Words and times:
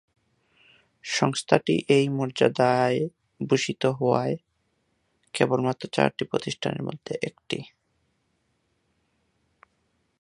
সংস্থাটি 1.03 1.75
এই 1.89 2.05
মর্যাদায় 2.09 2.99
ভূষিত 3.39 3.83
হওয়া 3.97 4.21
কেবলমাত্র 5.33 5.83
চারটি 5.87 6.23
প্রতিষ্ঠানের 6.25 6.83
মধ্যে 6.83 7.13
একটি। 7.21 7.59